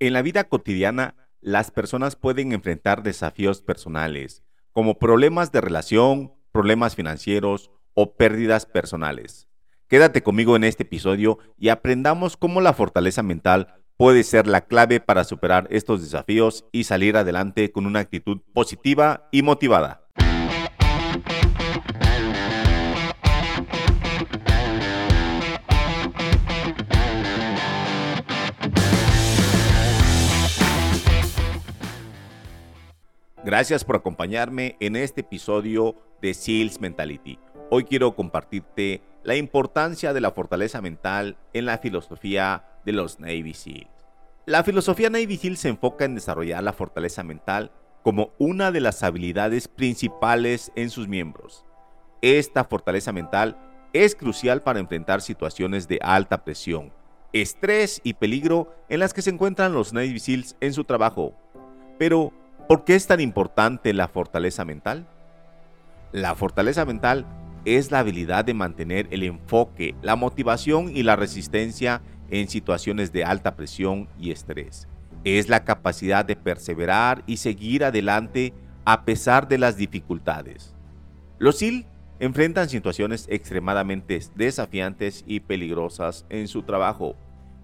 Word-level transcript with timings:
En 0.00 0.12
la 0.12 0.22
vida 0.22 0.44
cotidiana, 0.44 1.16
las 1.40 1.72
personas 1.72 2.14
pueden 2.14 2.52
enfrentar 2.52 3.02
desafíos 3.02 3.62
personales, 3.62 4.44
como 4.70 5.00
problemas 5.00 5.50
de 5.50 5.60
relación, 5.60 6.34
problemas 6.52 6.94
financieros 6.94 7.72
o 7.94 8.14
pérdidas 8.14 8.64
personales. 8.64 9.48
Quédate 9.88 10.22
conmigo 10.22 10.54
en 10.54 10.62
este 10.62 10.84
episodio 10.84 11.40
y 11.56 11.70
aprendamos 11.70 12.36
cómo 12.36 12.60
la 12.60 12.74
fortaleza 12.74 13.24
mental 13.24 13.74
puede 13.96 14.22
ser 14.22 14.46
la 14.46 14.66
clave 14.66 15.00
para 15.00 15.24
superar 15.24 15.66
estos 15.70 16.00
desafíos 16.00 16.64
y 16.70 16.84
salir 16.84 17.16
adelante 17.16 17.72
con 17.72 17.84
una 17.84 17.98
actitud 17.98 18.38
positiva 18.54 19.28
y 19.32 19.42
motivada. 19.42 20.07
Gracias 33.48 33.82
por 33.82 33.96
acompañarme 33.96 34.76
en 34.78 34.94
este 34.94 35.22
episodio 35.22 35.96
de 36.20 36.34
Seals 36.34 36.82
Mentality. 36.82 37.38
Hoy 37.70 37.84
quiero 37.84 38.14
compartirte 38.14 39.00
la 39.22 39.36
importancia 39.36 40.12
de 40.12 40.20
la 40.20 40.32
fortaleza 40.32 40.82
mental 40.82 41.38
en 41.54 41.64
la 41.64 41.78
filosofía 41.78 42.66
de 42.84 42.92
los 42.92 43.20
Navy 43.20 43.54
SEALs. 43.54 43.88
La 44.44 44.64
filosofía 44.64 45.08
Navy 45.08 45.38
SEAL 45.38 45.56
se 45.56 45.70
enfoca 45.70 46.04
en 46.04 46.14
desarrollar 46.14 46.62
la 46.62 46.74
fortaleza 46.74 47.22
mental 47.22 47.72
como 48.02 48.34
una 48.36 48.70
de 48.70 48.82
las 48.82 49.02
habilidades 49.02 49.66
principales 49.66 50.70
en 50.76 50.90
sus 50.90 51.08
miembros. 51.08 51.64
Esta 52.20 52.64
fortaleza 52.64 53.12
mental 53.12 53.56
es 53.94 54.14
crucial 54.14 54.62
para 54.62 54.78
enfrentar 54.78 55.22
situaciones 55.22 55.88
de 55.88 55.98
alta 56.02 56.44
presión, 56.44 56.92
estrés 57.32 58.02
y 58.04 58.12
peligro 58.12 58.76
en 58.90 59.00
las 59.00 59.14
que 59.14 59.22
se 59.22 59.30
encuentran 59.30 59.72
los 59.72 59.94
Navy 59.94 60.18
SEALs 60.18 60.54
en 60.60 60.74
su 60.74 60.84
trabajo. 60.84 61.32
Pero, 61.98 62.34
¿Por 62.68 62.84
qué 62.84 62.96
es 62.96 63.06
tan 63.06 63.20
importante 63.20 63.94
la 63.94 64.08
fortaleza 64.08 64.62
mental? 64.66 65.08
La 66.12 66.34
fortaleza 66.34 66.84
mental 66.84 67.24
es 67.64 67.90
la 67.90 68.00
habilidad 68.00 68.44
de 68.44 68.52
mantener 68.52 69.08
el 69.10 69.22
enfoque, 69.22 69.94
la 70.02 70.16
motivación 70.16 70.94
y 70.94 71.02
la 71.02 71.16
resistencia 71.16 72.02
en 72.28 72.46
situaciones 72.46 73.10
de 73.10 73.24
alta 73.24 73.56
presión 73.56 74.06
y 74.18 74.32
estrés. 74.32 74.86
Es 75.24 75.48
la 75.48 75.64
capacidad 75.64 76.26
de 76.26 76.36
perseverar 76.36 77.24
y 77.26 77.38
seguir 77.38 77.84
adelante 77.84 78.52
a 78.84 79.06
pesar 79.06 79.48
de 79.48 79.56
las 79.56 79.78
dificultades. 79.78 80.74
Los 81.38 81.56
SIL 81.56 81.86
enfrentan 82.20 82.68
situaciones 82.68 83.28
extremadamente 83.30 84.20
desafiantes 84.34 85.24
y 85.26 85.40
peligrosas 85.40 86.26
en 86.28 86.48
su 86.48 86.64
trabajo 86.64 87.16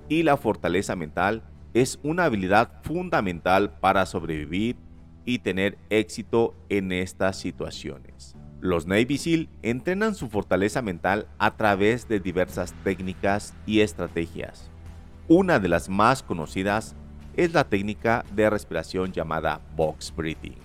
y 0.08 0.22
la 0.22 0.38
fortaleza 0.38 0.96
mental 0.96 1.42
es 1.74 1.98
una 2.02 2.24
habilidad 2.24 2.80
fundamental 2.82 3.78
para 3.80 4.06
sobrevivir 4.06 4.76
y 5.24 5.38
tener 5.38 5.78
éxito 5.90 6.54
en 6.68 6.92
estas 6.92 7.38
situaciones. 7.38 8.36
Los 8.60 8.86
Navy 8.86 9.18
SEAL 9.18 9.48
entrenan 9.62 10.14
su 10.14 10.28
fortaleza 10.28 10.80
mental 10.80 11.26
a 11.38 11.50
través 11.56 12.08
de 12.08 12.18
diversas 12.18 12.72
técnicas 12.82 13.54
y 13.66 13.80
estrategias. 13.80 14.70
Una 15.28 15.58
de 15.58 15.68
las 15.68 15.88
más 15.88 16.22
conocidas 16.22 16.96
es 17.36 17.52
la 17.52 17.64
técnica 17.64 18.24
de 18.34 18.48
respiración 18.48 19.12
llamada 19.12 19.60
box 19.76 20.14
breathing, 20.16 20.56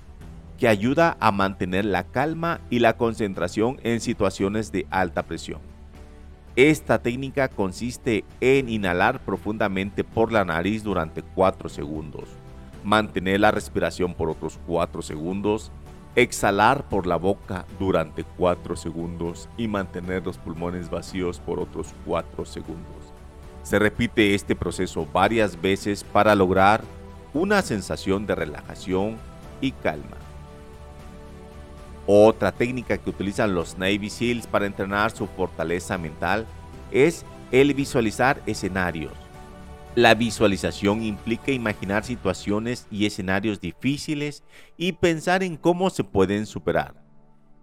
que 0.57 0.67
ayuda 0.67 1.17
a 1.19 1.31
mantener 1.31 1.83
la 1.83 2.05
calma 2.05 2.61
y 2.69 2.80
la 2.80 2.95
concentración 2.95 3.80
en 3.83 3.99
situaciones 3.99 4.71
de 4.71 4.87
alta 4.89 5.23
presión. 5.23 5.59
Esta 6.55 7.02
técnica 7.02 7.47
consiste 7.47 8.23
en 8.41 8.69
inhalar 8.69 9.23
profundamente 9.25 10.03
por 10.03 10.31
la 10.31 10.45
nariz 10.45 10.83
durante 10.83 11.21
4 11.21 11.69
segundos 11.69 12.39
mantener 12.83 13.39
la 13.39 13.52
respiración 13.52 14.13
por 14.13 14.30
otros 14.30 14.59
4 14.67 15.02
segundos, 15.02 15.72
exhalar 16.16 16.88
por 16.89 17.08
la 17.08 17.17
boca 17.17 17.66
durante 17.80 18.23
4 18.23 18.75
segundos 18.75 19.49
y 19.58 19.67
mantener 19.67 20.26
los 20.26 20.37
pulmones 20.37 20.89
vacíos 20.89 21.39
por 21.39 21.59
otros 21.59 21.93
4 22.05 22.45
segundos. 22.45 23.14
Se 23.64 23.80
repite 23.80 24.33
este 24.33 24.55
proceso 24.55 25.08
varias 25.14 25.61
veces 25.61 26.04
para 26.04 26.36
lograr 26.36 26.81
una 27.33 27.61
sensación 27.61 28.26
de 28.26 28.36
relajación 28.36 29.17
y 29.61 29.71
calma. 29.71 30.17
Otra 32.08 32.52
técnica 32.52 32.98
que 32.98 33.09
utilizan 33.09 33.54
los 33.54 33.77
Navy 33.77 34.09
SEALs 34.09 34.48
para 34.48 34.65
entrenar 34.65 35.11
su 35.11 35.27
fortaleza 35.27 35.98
mental 35.98 36.48
es 36.92 37.23
el 37.52 37.73
visualizar 37.75 38.42
escenarios 38.48 39.14
la 39.95 40.14
visualización 40.14 41.04
implica 41.04 41.52
imaginar 41.52 42.04
situaciones 42.04 42.88
y 42.92 43.05
escenarios 43.05 43.60
difíciles 43.60 44.44
y 44.77 44.94
pensar 44.94 45.44
en 45.44 45.58
cómo 45.58 45.89
se 45.89 46.04
pueden 46.04 46.45
superar. 46.45 46.95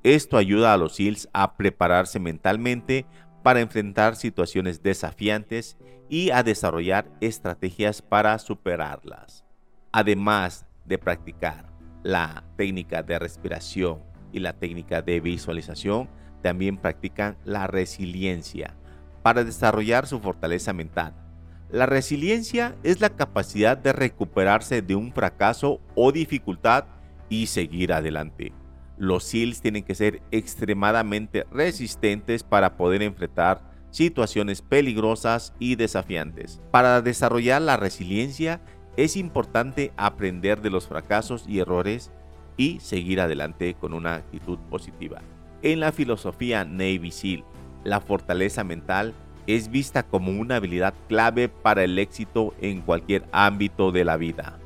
Esto 0.03 0.37
ayuda 0.37 0.73
a 0.73 0.77
los 0.77 0.97
SEALs 0.97 1.29
a 1.33 1.57
prepararse 1.57 2.19
mentalmente 2.19 3.07
para 3.43 3.61
enfrentar 3.61 4.17
situaciones 4.17 4.83
desafiantes 4.83 5.77
y 6.09 6.31
a 6.31 6.43
desarrollar 6.43 7.09
estrategias 7.21 8.03
para 8.03 8.39
superarlas. 8.39 9.45
Además 9.93 10.67
de 10.85 10.99
practicar 10.99 11.73
la 12.03 12.45
técnica 12.57 13.03
de 13.03 13.19
respiración 13.19 14.03
y 14.33 14.41
la 14.41 14.53
técnica 14.53 15.01
de 15.01 15.21
visualización, 15.21 16.09
también 16.43 16.77
practican 16.77 17.37
la 17.45 17.67
resiliencia 17.67 18.77
para 19.23 19.43
desarrollar 19.43 20.07
su 20.07 20.21
fortaleza 20.21 20.73
mental 20.73 21.26
la 21.71 21.87
resiliencia 21.87 22.77
es 22.85 23.01
la 23.01 23.11
capacidad 23.11 23.77
de 23.77 23.93
recuperarse 23.93 24.83
de 24.83 24.95
un 24.95 25.13
fracaso 25.13 25.81
o 25.95 26.13
dificultad 26.13 26.85
y 27.29 27.49
seguir 27.49 27.93
adelante. 27.93 28.53
Los 28.99 29.25
SEALs 29.25 29.61
tienen 29.61 29.83
que 29.83 29.95
ser 29.95 30.23
extremadamente 30.31 31.45
resistentes 31.51 32.45
para 32.45 32.77
poder 32.77 33.03
enfrentar 33.03 33.63
situaciones 33.91 34.63
peligrosas 34.63 35.55
y 35.59 35.75
desafiantes. 35.75 36.61
Para 36.71 37.03
desarrollar 37.03 37.63
la 37.63 37.77
resiliencia 37.77 38.61
es 38.97 39.17
importante 39.17 39.93
aprender 39.97 40.63
de 40.63 40.71
los 40.71 40.87
fracasos 40.87 41.45
y 41.49 41.59
errores 41.59 42.11
y 42.57 42.79
seguir 42.81 43.21
adelante 43.21 43.75
con 43.75 43.93
una 43.93 44.15
actitud 44.15 44.59
positiva. 44.71 45.21
En 45.63 45.81
la 45.81 45.93
filosofía 45.93 46.65
Navy 46.65 47.11
SEAL, 47.11 47.45
la 47.85 48.01
fortaleza 48.01 48.65
mental 48.65 49.15
es 49.47 49.71
vista 49.71 50.03
como 50.03 50.33
una 50.33 50.57
habilidad 50.57 50.95
clave 51.09 51.49
para 51.49 51.85
el 51.85 51.99
éxito 51.99 52.55
en 52.61 52.81
cualquier 52.81 53.25
ámbito 53.33 53.93
de 53.93 54.05
la 54.05 54.17
vida. 54.17 54.59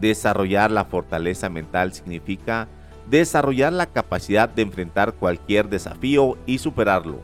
Desarrollar 0.00 0.70
la 0.70 0.84
fortaleza 0.84 1.48
mental 1.48 1.92
significa 1.92 2.68
desarrollar 3.08 3.72
la 3.72 3.86
capacidad 3.86 4.48
de 4.48 4.62
enfrentar 4.62 5.14
cualquier 5.14 5.68
desafío 5.68 6.36
y 6.46 6.58
superarlo. 6.58 7.20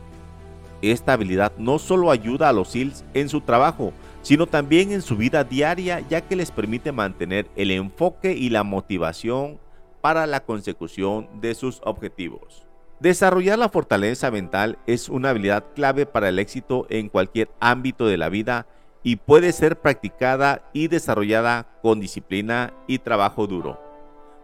Esta 0.81 1.13
habilidad 1.13 1.53
no 1.57 1.77
solo 1.79 2.11
ayuda 2.11 2.49
a 2.49 2.53
los 2.53 2.69
SEALs 2.69 3.05
en 3.13 3.29
su 3.29 3.41
trabajo, 3.41 3.93
sino 4.23 4.47
también 4.47 4.91
en 4.91 5.01
su 5.01 5.15
vida 5.15 5.43
diaria 5.43 5.99
ya 6.09 6.21
que 6.21 6.35
les 6.35 6.51
permite 6.51 6.91
mantener 6.91 7.47
el 7.55 7.71
enfoque 7.71 8.33
y 8.33 8.49
la 8.49 8.63
motivación 8.63 9.59
para 10.01 10.25
la 10.25 10.39
consecución 10.43 11.29
de 11.39 11.53
sus 11.53 11.81
objetivos. 11.83 12.70
Desarrollar 13.01 13.57
la 13.57 13.67
fortaleza 13.67 14.29
mental 14.29 14.77
es 14.85 15.09
una 15.09 15.31
habilidad 15.31 15.65
clave 15.73 16.05
para 16.05 16.29
el 16.29 16.37
éxito 16.37 16.85
en 16.91 17.09
cualquier 17.09 17.49
ámbito 17.59 18.05
de 18.05 18.15
la 18.15 18.29
vida 18.29 18.67
y 19.01 19.15
puede 19.15 19.53
ser 19.53 19.81
practicada 19.81 20.69
y 20.71 20.87
desarrollada 20.87 21.67
con 21.81 21.99
disciplina 21.99 22.75
y 22.85 22.99
trabajo 22.99 23.47
duro. 23.47 23.81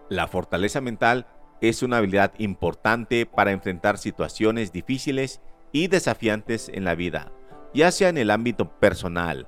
La 0.09 0.27
fortaleza 0.27 0.81
mental 0.81 1.27
es 1.61 1.83
una 1.83 1.97
habilidad 1.97 2.33
importante 2.39 3.27
para 3.27 3.51
enfrentar 3.51 3.99
situaciones 3.99 4.71
difíciles 4.71 5.39
y 5.71 5.85
desafiantes 5.85 6.71
en 6.73 6.83
la 6.83 6.95
vida, 6.95 7.31
ya 7.75 7.91
sea 7.91 8.09
en 8.09 8.17
el 8.17 8.31
ámbito 8.31 8.71
personal 8.79 9.47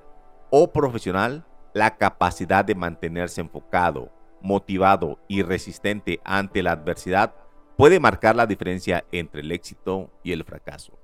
o 0.51 0.71
profesional, 0.71 1.47
la 1.73 1.97
capacidad 1.97 2.63
de 2.63 2.75
mantenerse 2.75 3.41
enfocado, 3.41 4.12
motivado 4.39 5.17
y 5.27 5.41
resistente 5.41 6.19
ante 6.23 6.62
la 6.62 6.73
adversidad 6.73 7.33
puede 7.79 8.01
marcar 8.01 8.35
la 8.35 8.45
diferencia 8.45 9.05
entre 9.13 9.39
el 9.39 9.53
éxito 9.53 10.11
y 10.21 10.33
el 10.33 10.43
fracaso. 10.43 10.99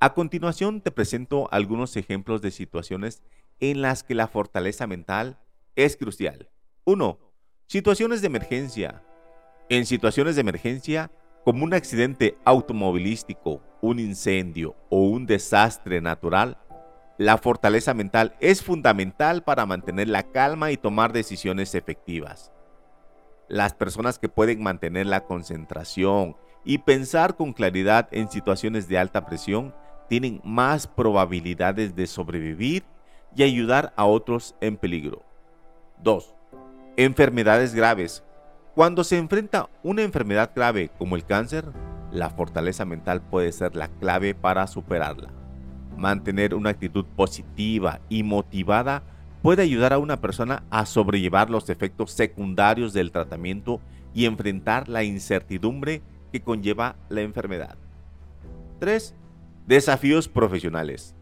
A 0.00 0.14
continuación 0.14 0.80
te 0.80 0.90
presento 0.90 1.50
algunos 1.52 1.98
ejemplos 1.98 2.40
de 2.40 2.50
situaciones 2.50 3.22
en 3.60 3.82
las 3.82 4.04
que 4.04 4.14
la 4.14 4.26
fortaleza 4.26 4.86
mental 4.86 5.38
es 5.76 5.98
crucial. 5.98 6.48
1. 6.84 7.18
Situaciones 7.66 8.22
de 8.22 8.28
emergencia. 8.28 9.02
En 9.68 9.84
situaciones 9.84 10.34
de 10.34 10.40
emergencia, 10.40 11.10
como 11.44 11.62
un 11.62 11.74
accidente 11.74 12.38
automovilístico, 12.46 13.60
un 13.82 13.98
incendio 13.98 14.76
o 14.88 15.02
un 15.02 15.26
desastre 15.26 16.00
natural, 16.00 16.56
la 17.18 17.36
fortaleza 17.36 17.92
mental 17.92 18.34
es 18.40 18.62
fundamental 18.62 19.44
para 19.44 19.66
mantener 19.66 20.08
la 20.08 20.22
calma 20.22 20.72
y 20.72 20.78
tomar 20.78 21.12
decisiones 21.12 21.74
efectivas. 21.74 22.50
Las 23.48 23.72
personas 23.72 24.18
que 24.18 24.28
pueden 24.28 24.62
mantener 24.62 25.06
la 25.06 25.24
concentración 25.24 26.36
y 26.64 26.78
pensar 26.78 27.34
con 27.34 27.54
claridad 27.54 28.08
en 28.10 28.30
situaciones 28.30 28.88
de 28.88 28.98
alta 28.98 29.24
presión 29.24 29.74
tienen 30.08 30.42
más 30.44 30.86
probabilidades 30.86 31.96
de 31.96 32.06
sobrevivir 32.06 32.84
y 33.34 33.42
ayudar 33.42 33.94
a 33.96 34.04
otros 34.04 34.54
en 34.60 34.76
peligro. 34.76 35.22
2. 36.02 36.34
Enfermedades 36.98 37.74
graves. 37.74 38.22
Cuando 38.74 39.02
se 39.02 39.16
enfrenta 39.16 39.70
una 39.82 40.02
enfermedad 40.02 40.50
grave 40.54 40.90
como 40.98 41.16
el 41.16 41.24
cáncer, 41.24 41.64
la 42.12 42.28
fortaleza 42.28 42.84
mental 42.84 43.22
puede 43.22 43.52
ser 43.52 43.76
la 43.76 43.88
clave 43.88 44.34
para 44.34 44.66
superarla. 44.66 45.30
Mantener 45.96 46.54
una 46.54 46.70
actitud 46.70 47.06
positiva 47.16 48.00
y 48.10 48.22
motivada 48.22 49.02
puede 49.42 49.62
ayudar 49.62 49.92
a 49.92 49.98
una 49.98 50.20
persona 50.20 50.64
a 50.70 50.86
sobrellevar 50.86 51.50
los 51.50 51.70
efectos 51.70 52.12
secundarios 52.12 52.92
del 52.92 53.12
tratamiento 53.12 53.80
y 54.14 54.24
enfrentar 54.24 54.88
la 54.88 55.04
incertidumbre 55.04 56.02
que 56.32 56.40
conlleva 56.40 56.96
la 57.08 57.20
enfermedad. 57.20 57.76
3. 58.80 59.14
Desafíos 59.66 60.28
profesionales. 60.28 61.14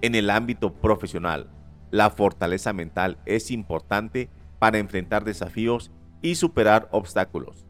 En 0.00 0.14
el 0.14 0.30
ámbito 0.30 0.72
profesional, 0.72 1.50
la 1.90 2.10
fortaleza 2.10 2.72
mental 2.72 3.18
es 3.26 3.50
importante 3.50 4.30
para 4.58 4.78
enfrentar 4.78 5.24
desafíos 5.24 5.90
y 6.22 6.36
superar 6.36 6.88
obstáculos, 6.90 7.66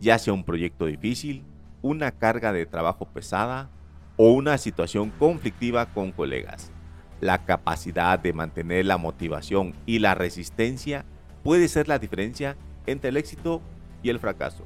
ya 0.00 0.18
sea 0.18 0.32
un 0.32 0.44
proyecto 0.44 0.86
difícil, 0.86 1.44
una 1.82 2.12
carga 2.12 2.52
de 2.52 2.66
trabajo 2.66 3.06
pesada 3.06 3.70
o 4.16 4.32
una 4.32 4.58
situación 4.58 5.10
conflictiva 5.18 5.86
con 5.86 6.12
colegas. 6.12 6.72
La 7.20 7.44
capacidad 7.44 8.18
de 8.18 8.32
mantener 8.32 8.86
la 8.86 8.96
motivación 8.96 9.74
y 9.86 9.98
la 9.98 10.14
resistencia 10.14 11.04
puede 11.42 11.68
ser 11.68 11.88
la 11.88 11.98
diferencia 11.98 12.56
entre 12.86 13.10
el 13.10 13.16
éxito 13.16 13.60
y 14.02 14.10
el 14.10 14.20
fracaso. 14.20 14.64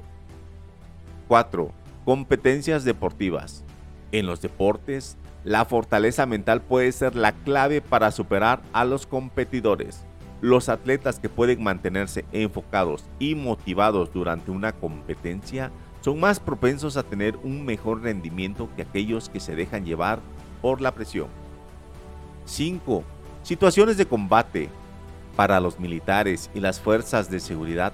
4. 1.27 1.71
Competencias 2.05 2.83
deportivas. 2.83 3.63
En 4.11 4.27
los 4.27 4.41
deportes, 4.41 5.17
la 5.43 5.65
fortaleza 5.65 6.25
mental 6.25 6.61
puede 6.61 6.91
ser 6.91 7.15
la 7.15 7.31
clave 7.31 7.81
para 7.81 8.11
superar 8.11 8.61
a 8.71 8.85
los 8.85 9.07
competidores. 9.07 10.05
Los 10.41 10.69
atletas 10.69 11.19
que 11.19 11.29
pueden 11.29 11.63
mantenerse 11.63 12.25
enfocados 12.31 13.05
y 13.17 13.33
motivados 13.33 14.13
durante 14.13 14.51
una 14.51 14.73
competencia 14.73 15.71
son 16.01 16.19
más 16.19 16.39
propensos 16.39 16.97
a 16.97 17.03
tener 17.03 17.37
un 17.37 17.65
mejor 17.65 18.01
rendimiento 18.03 18.69
que 18.75 18.83
aquellos 18.83 19.29
que 19.29 19.39
se 19.39 19.55
dejan 19.55 19.85
llevar 19.85 20.19
por 20.61 20.81
la 20.81 20.93
presión. 20.93 21.27
5. 22.45 23.03
Situaciones 23.43 23.97
de 23.97 24.05
combate. 24.05 24.69
Para 25.35 25.59
los 25.59 25.79
militares 25.79 26.51
y 26.53 26.59
las 26.59 26.79
fuerzas 26.79 27.29
de 27.29 27.39
seguridad, 27.39 27.91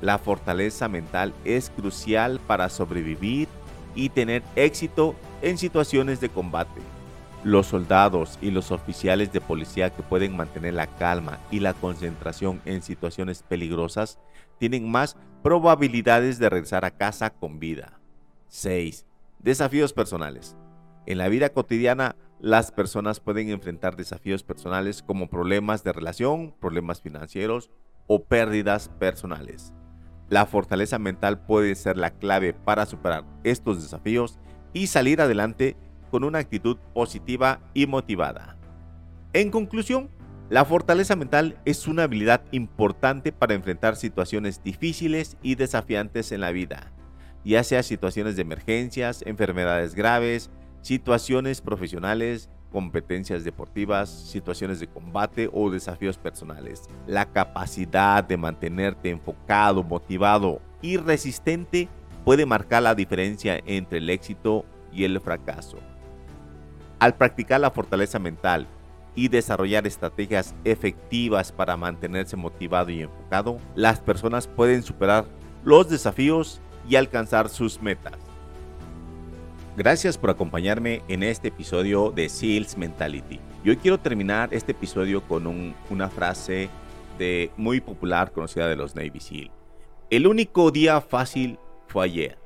la 0.00 0.18
fortaleza 0.18 0.88
mental 0.88 1.34
es 1.44 1.70
crucial 1.70 2.40
para 2.46 2.68
sobrevivir 2.68 3.48
y 3.94 4.08
tener 4.08 4.42
éxito 4.56 5.14
en 5.42 5.58
situaciones 5.58 6.20
de 6.20 6.28
combate. 6.28 6.80
Los 7.44 7.66
soldados 7.66 8.38
y 8.40 8.50
los 8.50 8.70
oficiales 8.70 9.32
de 9.32 9.40
policía 9.40 9.90
que 9.90 10.02
pueden 10.02 10.36
mantener 10.36 10.74
la 10.74 10.86
calma 10.86 11.38
y 11.50 11.60
la 11.60 11.74
concentración 11.74 12.60
en 12.64 12.82
situaciones 12.82 13.42
peligrosas 13.42 14.18
tienen 14.58 14.90
más 14.90 15.16
probabilidades 15.42 16.38
de 16.38 16.48
regresar 16.48 16.84
a 16.84 16.90
casa 16.90 17.30
con 17.30 17.58
vida. 17.58 18.00
6. 18.48 19.04
Desafíos 19.38 19.92
personales. 19.92 20.56
En 21.06 21.18
la 21.18 21.28
vida 21.28 21.50
cotidiana, 21.50 22.16
las 22.40 22.70
personas 22.70 23.20
pueden 23.20 23.50
enfrentar 23.50 23.96
desafíos 23.96 24.42
personales 24.42 25.02
como 25.02 25.28
problemas 25.28 25.82
de 25.82 25.92
relación, 25.92 26.54
problemas 26.60 27.00
financieros 27.00 27.70
o 28.06 28.24
pérdidas 28.24 28.88
personales. 28.98 29.72
La 30.28 30.46
fortaleza 30.46 30.98
mental 30.98 31.40
puede 31.40 31.74
ser 31.74 31.96
la 31.96 32.10
clave 32.10 32.52
para 32.52 32.86
superar 32.86 33.24
estos 33.44 33.82
desafíos 33.82 34.38
y 34.72 34.86
salir 34.86 35.20
adelante 35.20 35.76
con 36.10 36.22
una 36.22 36.38
actitud 36.38 36.76
positiva 36.94 37.60
y 37.74 37.86
motivada. 37.86 38.56
En 39.32 39.50
conclusión, 39.50 40.10
la 40.48 40.64
fortaleza 40.64 41.16
mental 41.16 41.58
es 41.64 41.88
una 41.88 42.04
habilidad 42.04 42.42
importante 42.52 43.32
para 43.32 43.54
enfrentar 43.54 43.96
situaciones 43.96 44.62
difíciles 44.62 45.36
y 45.42 45.56
desafiantes 45.56 46.32
en 46.32 46.40
la 46.40 46.52
vida, 46.52 46.92
ya 47.44 47.64
sea 47.64 47.82
situaciones 47.82 48.36
de 48.36 48.42
emergencias, 48.42 49.22
enfermedades 49.26 49.94
graves, 49.94 50.50
situaciones 50.88 51.60
profesionales, 51.60 52.48
competencias 52.72 53.44
deportivas, 53.44 54.08
situaciones 54.08 54.80
de 54.80 54.86
combate 54.86 55.50
o 55.52 55.68
desafíos 55.68 56.16
personales. 56.16 56.84
La 57.06 57.26
capacidad 57.26 58.24
de 58.24 58.38
mantenerte 58.38 59.10
enfocado, 59.10 59.82
motivado 59.82 60.62
y 60.80 60.96
resistente 60.96 61.90
puede 62.24 62.46
marcar 62.46 62.84
la 62.84 62.94
diferencia 62.94 63.60
entre 63.66 63.98
el 63.98 64.08
éxito 64.08 64.64
y 64.90 65.04
el 65.04 65.20
fracaso. 65.20 65.76
Al 67.00 67.14
practicar 67.16 67.60
la 67.60 67.70
fortaleza 67.70 68.18
mental 68.18 68.66
y 69.14 69.28
desarrollar 69.28 69.86
estrategias 69.86 70.54
efectivas 70.64 71.52
para 71.52 71.76
mantenerse 71.76 72.34
motivado 72.34 72.90
y 72.90 73.02
enfocado, 73.02 73.58
las 73.74 74.00
personas 74.00 74.46
pueden 74.46 74.82
superar 74.82 75.26
los 75.64 75.90
desafíos 75.90 76.62
y 76.88 76.96
alcanzar 76.96 77.50
sus 77.50 77.82
metas. 77.82 78.27
Gracias 79.78 80.18
por 80.18 80.30
acompañarme 80.30 81.02
en 81.06 81.22
este 81.22 81.48
episodio 81.48 82.10
de 82.10 82.28
Seals 82.28 82.76
Mentality. 82.76 83.38
Yo 83.62 83.78
quiero 83.78 84.00
terminar 84.00 84.48
este 84.52 84.72
episodio 84.72 85.22
con 85.22 85.72
una 85.88 86.08
frase 86.08 86.68
de 87.16 87.52
muy 87.56 87.80
popular 87.80 88.32
conocida 88.32 88.66
de 88.66 88.74
los 88.74 88.96
Navy 88.96 89.20
SEAL. 89.20 89.52
El 90.10 90.26
único 90.26 90.72
día 90.72 91.00
fácil 91.00 91.60
fue 91.86 92.06
ayer. 92.06 92.38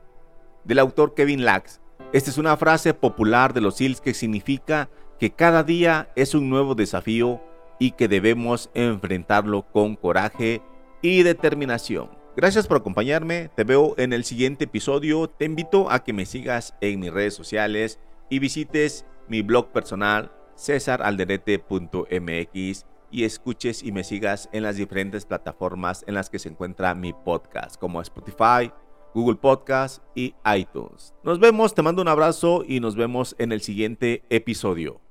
Del 0.65 0.79
autor 0.79 1.15
Kevin 1.15 1.47
Lax. 1.47 1.81
Esta 2.13 2.29
es 2.29 2.37
una 2.37 2.55
frase 2.59 2.93
popular 2.93 3.55
de 3.55 3.63
los 3.63 3.77
SEALs 3.77 4.03
que 4.03 4.13
significa 4.13 4.91
que 5.19 5.31
cada 5.31 5.63
día 5.63 6.11
es 6.15 6.35
un 6.35 6.51
nuevo 6.51 6.75
desafío 6.75 7.41
y 7.79 7.93
que 7.93 8.09
debemos 8.09 8.69
enfrentarlo 8.75 9.63
con 9.73 9.97
coraje 9.97 10.61
y 11.01 11.23
determinación. 11.23 12.11
Gracias 12.35 12.67
por 12.67 12.79
acompañarme, 12.79 13.51
te 13.55 13.65
veo 13.65 13.93
en 13.99 14.15
el 14.15 14.25
siguiente 14.25 14.65
episodio, 14.65 15.29
te 15.29 15.45
invito 15.45 15.91
a 15.91 16.03
que 16.03 16.15
me 16.15 16.25
sigas 16.25 16.75
en 16.81 17.01
mis 17.01 17.13
redes 17.13 17.35
sociales 17.35 18.01
y 18.31 18.39
visites 18.39 19.05
mi 19.29 19.43
blog 19.43 19.71
personal 19.71 20.33
cesaralderete.mx 20.57 22.87
y 23.11 23.25
escuches 23.25 23.83
y 23.83 23.93
me 23.93 24.03
sigas 24.03 24.49
en 24.53 24.63
las 24.63 24.77
diferentes 24.77 25.27
plataformas 25.27 26.05
en 26.07 26.15
las 26.15 26.31
que 26.31 26.39
se 26.39 26.49
encuentra 26.49 26.95
mi 26.95 27.13
podcast, 27.13 27.77
como 27.77 28.01
Spotify, 28.01 28.73
Google 29.15 29.37
Podcast 29.37 30.03
y 30.15 30.35
iTunes. 30.57 31.13
Nos 31.23 31.39
vemos, 31.39 31.75
te 31.75 31.83
mando 31.83 32.01
un 32.01 32.09
abrazo 32.09 32.65
y 32.67 32.81
nos 32.81 32.97
vemos 32.97 33.37
en 33.39 33.53
el 33.53 33.61
siguiente 33.61 34.23
episodio. 34.31 35.03